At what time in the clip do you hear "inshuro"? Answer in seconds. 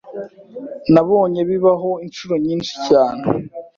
2.05-2.35